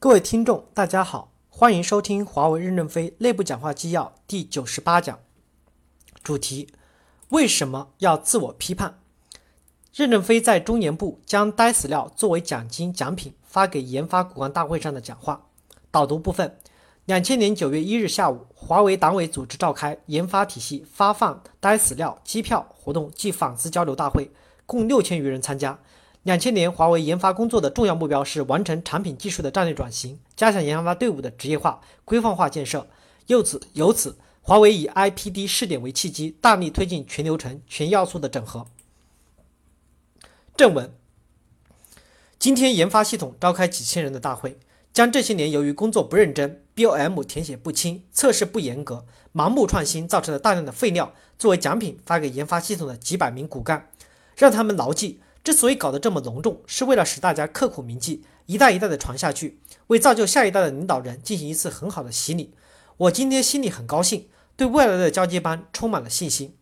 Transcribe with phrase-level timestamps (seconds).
[0.00, 5.18] 各位听众，大家好，欢迎收听华为任正非内部讲话纪要第九十八讲。
[6.22, 6.68] 主题：
[7.30, 9.00] 为什么要自我批判？
[9.92, 15.48] 任正非在中研部将呆死料作为奖金奖品发给研发骨干大会上的讲话。
[15.90, 16.56] 导读部分：
[17.06, 24.30] 两千年九月一日下午，华为党委组织召开研发体系发放呆死料机票活动暨访思交流大会，
[24.64, 25.80] 共六千余人参加。
[26.28, 32.86] 两千年，华为研发工作的重要目标是完成产品技术的战略转型，加强研发队伍的职业化、规范化建设。
[33.28, 38.66] 由此，由此，华为以 IPD 试点为契机，大力推进全流程、全要素的整合。
[40.54, 40.92] 正文：
[42.38, 44.58] 今天研发系统召开几千人的大会，
[44.92, 53.90] 将这些年由于工作不认真、BOM 填写不清、测试不严格、盲目创新造成的大量的废料作为奖品发给研发系统的几百名骨干，
[54.36, 55.22] 让他们牢记。
[55.48, 62.52] 之所以搞得这么隆重，是为了使大家刻苦铭记，一代一代的传下去，为造就下一代的领导人进行一次很好的洗礼。
[62.98, 66.54] 我今天心里很高兴，对未来的交接班充满了信心。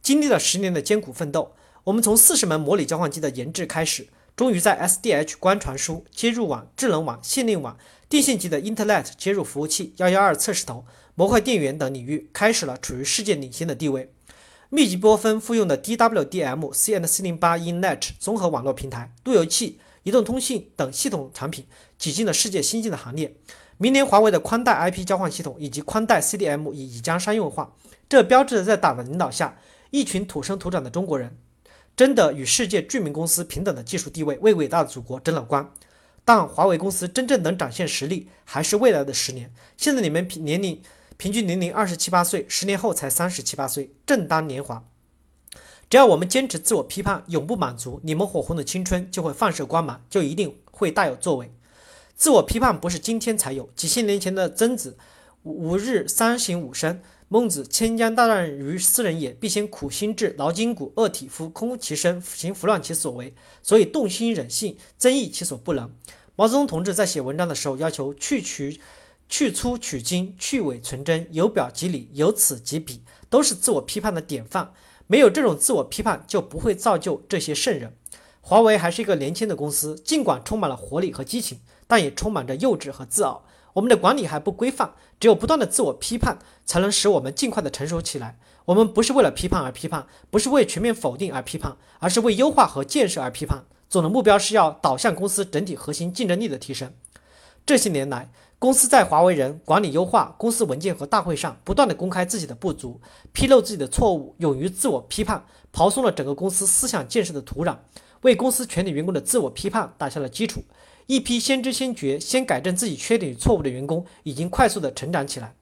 [0.00, 7.76] 经历了十年的艰苦奋斗，我们从四十门模拟交换机的研制开始，终于在 SDH 光传输接入网、智能网、限令网、
[8.08, 10.84] 电信级的 Internet 接入服务器、幺幺二测试头、
[11.16, 14.12] 模块电源等领域，开始了处于世界领先的地位。
[14.72, 21.66] 密集波分复用的 DWDM CN 四零八 InNet 综合网络平台、路由器、移动通信等系统产品
[21.98, 23.34] 挤进了世界先进的行列。
[23.78, 27.74] 明年华为的宽带 IP 交换系统以及宽带 CDM 已已将商用化，
[28.08, 29.58] 这标志着在党的领导下，
[29.90, 31.36] 一群土生土长的中国人
[31.96, 35.74] 真的与世界著名公司平等的技术地位，为伟大的祖国争了光。
[36.24, 39.52] 但华为公司真正能展现实力，还是未来的十年。
[39.76, 40.80] 现在你们年龄。
[41.20, 44.82] 平均年龄二十七八岁，十年后才三十七八岁，正当年华。
[45.90, 51.52] 只要我们坚持自我批判，永不满足，你们火红的青春就会放射光芒，就一定会大有作为。
[52.16, 54.96] 自我批判不是今天才有，几千年前的曾子
[55.44, 65.92] “吾日三省吾身”，孟子“千江大战于斯人也，必先苦心志，劳筋骨，饿体肤，空其身，行拂乱其所为，所以动心忍性，增益其所不能。
[66.34, 68.80] 毛泽东同志在写文章的时候要求去除。
[69.30, 74.74] 去粗取精，去伪存真，由表及里，由此及彼，都是自我批判的典范。
[75.06, 77.96] 没有这种自我批判，就不会造就这些圣人。
[78.40, 83.44] 华为还是一个年轻的公司，尽管充满了活力和激情，但也充满着幼稚和自傲。
[83.74, 88.36] 我们的管理还不规范，只有不断的自我批判，才能使我们尽快的成熟起来。
[88.64, 93.64] 我们不是为了批判而批判，不是为全面否定而批判，而是为优化和建设而批判。
[93.88, 96.92] 总的目标是要导向公司整体核心竞争力的提升。
[97.66, 103.00] 这些年来，公司在华为人管理优化、公司文件和大会上不断的公开自己的不足，
[103.32, 107.78] 披露自己的错误，勇于自我批判，刨松了整个公司思想建设的土壤，
[108.20, 110.62] 为公司全体员工的自我批判打下了基础。
[111.06, 115.54] 一批先知先觉、先改正自己缺点与错误的员工已经快速的成长起来。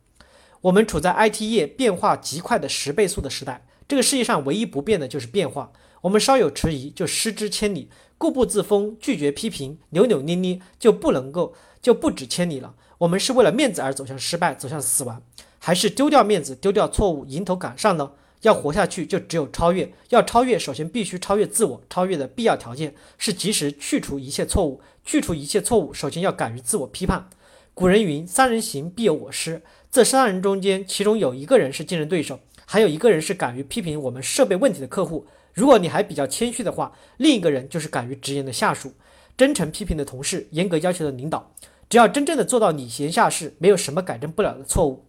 [0.62, 5.70] 我们处在 IT 业变化极快的十倍速的时代，这个世界上唯一不变的就是变化。
[6.00, 7.88] 我们稍有迟疑就失之千里，
[8.19, 12.75] 固步自封、拒绝批评、扭扭捏捏就不能够就不止千里了。
[12.99, 15.23] 我们是为了面子而走向失败，走向死亡，
[15.59, 18.11] 还是丢掉面子、丢掉错误，迎头赶上呢？
[18.43, 19.93] 要活下去，就只有超越。
[20.11, 21.81] 要超越，首先必须超越自我。
[21.91, 24.81] 超越的必要条件是及时去除一切错误。
[25.05, 27.28] 去除一切错误，首先要敢于自我批判。
[27.75, 35.27] 古人云：“三人行，必有我师。”这三人中间，其中有一个人是竞争对手，还有一个人是敢于批评我们设备问题的客户。
[35.59, 38.93] 如果你还比较谦虚的话，另一个人就是敢于直言的下属，
[39.37, 41.51] 真诚批评的同事，严格要求的领导。
[41.89, 45.05] 只要真正的做到礼贤下士，没有什么改正不了的错误。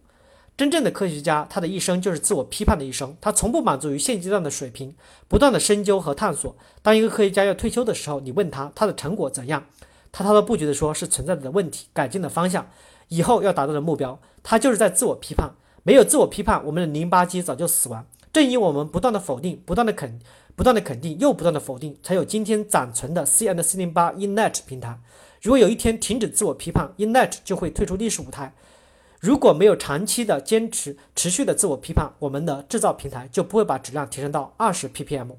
[0.56, 4.96] 真正的科学家，他的一生就是自我批判的一生，他从不满足于现阶段的水平，
[5.28, 6.56] 不断的深究和探索。
[6.82, 9.66] 当一个科学家要退休的时候，你问他他的成果怎样，
[10.10, 12.68] 他滔滔不绝的说是存在的问题、改进的方向、
[13.06, 15.52] 以后要达到的目标，他就是在自我批判。
[15.84, 18.04] 没有自我批判，我们的淋巴肌早就死亡。
[18.32, 20.20] 正因我们不断的否定，不断的肯，
[20.56, 24.98] 不断的肯定，又不断的否定，才有今天暂存的 C N 四零八 InNet 平台。
[25.40, 28.54] 如果有一天停止自我批判，InNet 就会退出历史舞台。
[29.20, 35.32] 如果没有长期的坚持、持续的自我批判，我们的制造平台就不会把质量提升到二十 ppm。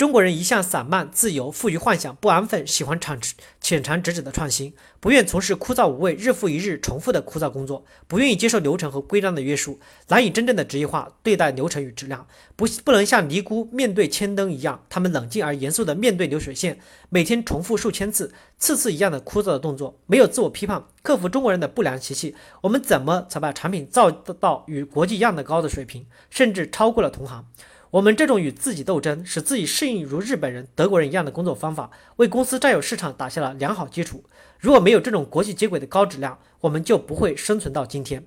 [0.00, 3.20] 中国人一向散漫、自由、富于幻想、不安分，喜欢长
[3.60, 12.26] 浅尝辄止的创新，不愿从事枯燥无味、日复一日重复的枯燥工作，不愿意接受流程和规章的约束，难以真正的职业化对待流程与质量，
[12.56, 16.78] 不不能像尼姑面对千灯一样，他们冷静而严肃的面对流水线，
[17.10, 27.44] 每天重复数千次、次次一样的枯燥的动作，没有自我批判，克服中国人的不良习气，我们怎么才把产品造到与国际一样的高的水平，甚至超过了同行？
[27.90, 34.22] 我们这种与自己斗争，使自己适应如日本人、德国人一样的工作方法，为公司占有市场打下了良好基础。
[34.60, 38.24] 如果没有这种国际接轨的高质量，我们就不会生存到今天。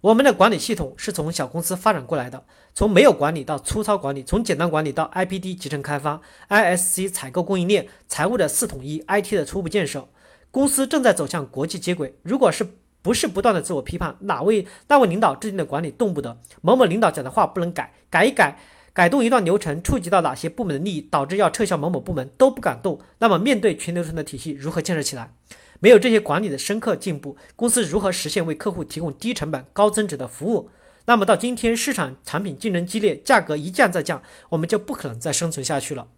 [0.00, 2.44] 我们的管理系统是从小公司发展过来的，
[2.74, 10.08] 从没有管理到粗糙管理，从简单管理到 IPD 集成开发、ISC 采购供应链、财务的四统一、IT 的初步建设。
[10.50, 12.18] 公司正在走向国际接轨。
[12.22, 12.66] 如果是
[13.02, 16.36] 不是不断的自我批判，哪位那位领导制定的管理动不得？
[16.60, 18.58] 某某领导讲的话不能改，改一改。
[18.96, 22.98] 改动一段流程触及到哪些部门的利益，导致要撤销某某部门都不敢动。
[23.18, 25.34] 那么面对全流程的体系如何建设起来？
[25.80, 30.70] 没有这些管理的深刻进步，公司如何实现为客户提供低成本高增值的服务？
[31.04, 36.08] 那么到今天市场产品竞争激烈，价格一降再降，我们就不可能再生存下去了。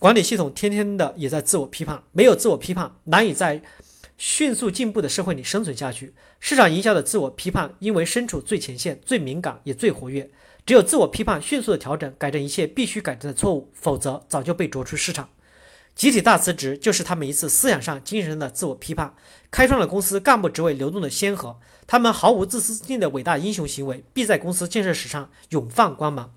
[0.00, 3.62] 管理系统天天的也在自我批判，没有自我批判，难以在
[4.16, 6.12] 迅速进步的社会里生存下去。
[6.40, 10.28] 市场营销的自我批判，因为身处最前线，最敏感也最活跃。
[10.68, 15.30] 只有自我批判，迅速的调整、改正一切必须改正的错误，否则早就被逐出市场。
[15.94, 19.14] 集体大辞职就是他们一次思想上、精神上的自我批判，
[19.50, 21.58] 开创了公司干部职位流动的先河。
[21.86, 26.34] 他们毫无自私自利的伟大英雄行为，必在公司建设史上永放光芒。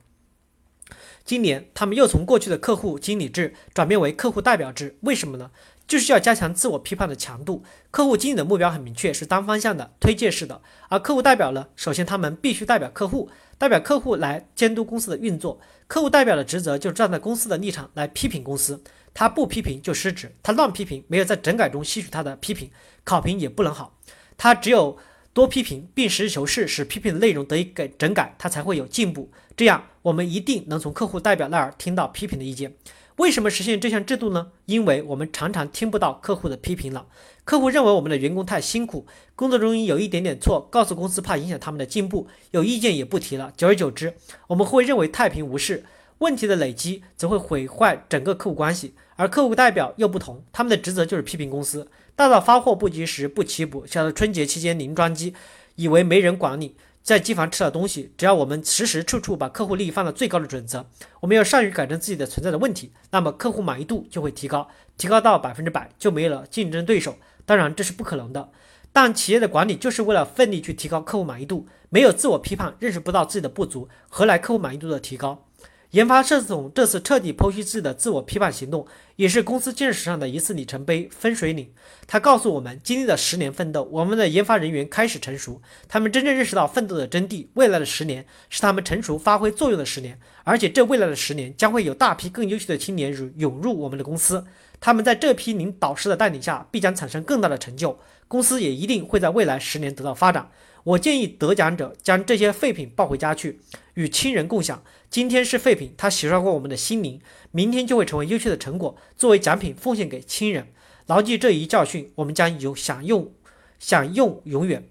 [1.23, 5.51] 今年，他们又从过去的客户经理制转变为客户代表制，为什么呢？
[5.87, 7.63] 就是要加强自我批判的强度。
[7.89, 13.29] 客户经理的目标很明确，是单方向的、推荐式的，而客户代表呢，首先他们必须代表客户。
[13.57, 18.81] 代表客户来监督公司的运作，客户代表的职责就是站在公司的立场来批评公司，
[19.13, 22.71] 他不批评就失职，他乱批评，没有在整改中吸取他的批评，
[23.03, 23.95] 考评也不能好。
[24.35, 24.97] 他只有
[25.33, 29.29] 多批评并实事求是，使批评的内容得以给整改，他才会有进步。
[29.61, 32.73] 这样，我们一定能从客户代表那儿听到批评的意见。
[33.17, 34.47] 为什么实现这项制度呢？
[34.65, 37.05] 因为我们常常听不到客户的批评了。
[37.43, 39.05] 客户认为我们的员工太辛苦，
[39.35, 43.53] 工作中有一点点错，告诉公司怕影响他们的进步，有意见也不提了。
[43.55, 44.15] 久而久之，
[44.47, 45.85] 我们会认为太平无事，
[46.17, 48.95] 问题的累积则会毁坏整个客户关系。
[49.15, 55.35] 而客户代表又不同，他们的职责就是批评公司，大到发货不及时不齐补，小到春节期间零装机，
[55.75, 56.75] 以为没人管你。
[57.03, 60.85] 在机房吃的东西，只要我们时时处处把客户利益放到最高的准则，
[61.19, 67.17] 我们要善于改正自己的存在的问题，那么客户满意度就会提高，提高到百分之百就没有了竞争对手。
[67.45, 68.51] 当然这是不可能的，
[68.93, 75.47] 但企业的管理就是为了奋力去提高客户满意度，没有自我批判，认识不到自己的不足，何来客户满意度的提高？
[75.91, 81.69] 研发社总这次彻底剖析自己的自我批判行动，也是公司建设史上的一次里程碑分水岭。
[82.07, 87.47] 他告诉我们，经历了十年奋斗，我们的研发人员开始成熟，他们真正认识到奋斗的真谛。
[87.55, 94.45] 未来的十年是他们成熟发挥作用的十年，而且这未来的十年将会有大批更优秀的青年涌涌入我们的公司。
[94.81, 100.49] 他们在这批领导师的带领下，必将产生更大的成就，公司也一定会在未来十年得到发展。
[100.83, 103.59] 我建议得奖者将这些废品抱回家去，
[103.93, 104.83] 与亲人共享。
[105.11, 110.69] 今天是废品，它洗刷过我们的心灵，明天就会成为优秀的成果，作为奖品奉献给亲人。
[111.05, 113.31] 牢记这一教训，我们将有享用，
[113.77, 114.87] 享用永远。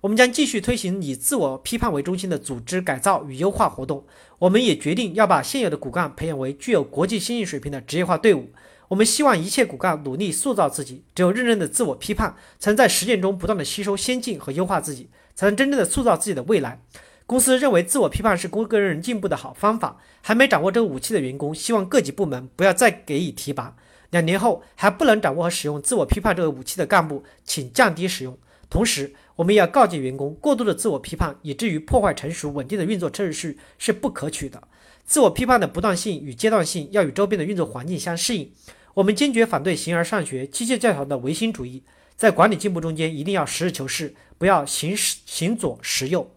[0.00, 4.06] 我们将继续推行以自我批判为中心的组织改造与优化活动。
[4.38, 8.48] 我们也决定要把现有的骨干培养为具有国际先进水平的职业化队伍。
[8.88, 15.08] 我们希望一切骨干努力塑造自己，只有认真的自我批判，才能在实践中不断的吸收先进和优化自己。
[15.34, 16.80] 才能真正的塑造自己的未来。
[17.26, 19.96] 公司认为自我批判是个人进步的好方法。
[20.20, 23.74] 还没掌握这个武器的员工，希望各级部门不要再给予提拔。
[24.10, 28.38] 两年后还不能掌握和使用自我批判这个武器的干部，请降低使用。
[28.70, 34.62] 同时，我们也要告诫员工，过度的自我批判以至于破坏成熟稳定的运作秩序是不可取的。
[35.04, 38.50] 自我批判的不断性与阶段性要与周边的运作环境相适应。
[38.94, 41.82] 我们坚决反对形而上学、机械教条的唯心主义。
[42.16, 44.14] 在管理进步中间，一定要实事求是。
[44.38, 46.30] 不要行行左实右。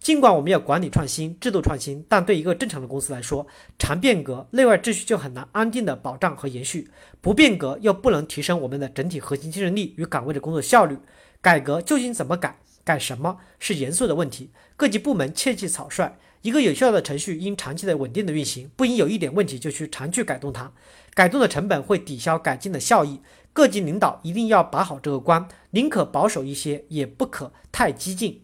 [0.00, 3.46] 尽管我们要管理创新、制度创新，但对一个正常的公司来说，
[3.78, 6.82] 常变革，内外秩序就很难安定的保障和延续；
[7.20, 10.96] 不变革，又不能提升我们的整体核心竞争力与岗位的工作效率。
[11.40, 12.58] 改革究竟怎么改？
[12.84, 14.50] 改什么是严肃的问题？
[14.76, 16.18] 各级部门切忌草率。
[16.42, 20.72] 一个有效的程序应长期的稳定的运行，不应有一点问题就去长去改动它。
[21.14, 23.20] 改动的成本会抵消改进的效益。
[23.52, 28.42] 各级领导一定要把好这个关，宁可保守一些，也不可太激进。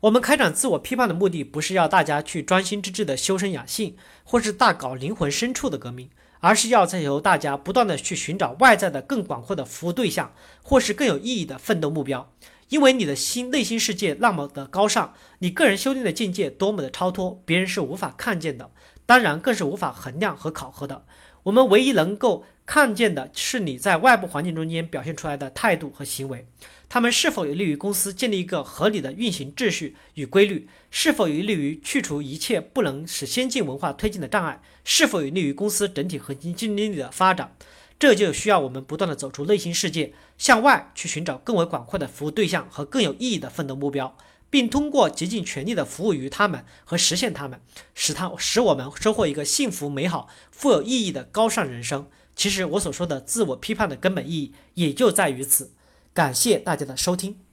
[0.00, 6.10] 我们开展自我批判的目的，不是要大家去专心致志的修身养性，或是大搞灵魂深处的革命，
[6.40, 12.30] 而是要再由大家不断的去寻找外在的更广阔的服务对象，或是更有意义的奋斗目标。
[12.68, 18.70] 因为你的心内心世界那么的高尚，你个人修炼的境界多么的超脱，别人是无法看见的，
[19.06, 21.04] 当然更是无法衡量和考核的。
[21.44, 22.44] 我们唯一能够。
[22.68, 26.46] 看见的是你在外部环境中间表现出来的态度和行为。
[26.86, 30.68] 他们是否有利于公司建立一个合理的运行秩序与规律？
[30.90, 34.60] 是否有利于去除一切不能使先进文化推进的障碍？
[34.84, 37.56] 是否有利于公司整体核心竞争力的发展？
[37.98, 44.16] 这就需要我们不断的走出内心世界，向外去寻找更为广阔的服务对象和更有意义的奋斗目标，
[44.48, 47.60] 并通过竭尽全力的服务于他们和实现他们，
[47.94, 52.08] 使他使我们收获一个幸福美好、富有意义的高尚人生。
[52.36, 55.72] 其实我所说的自我批判的根本意义也就在于此。
[56.14, 57.47] 感谢大家的收听。